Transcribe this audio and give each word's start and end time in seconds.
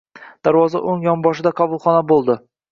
Darvoza 0.47 0.81
o‘ng 0.95 1.05
yonboshida 1.09 1.53
qabulxona 1.63 2.05
bo‘ldi. 2.15 2.43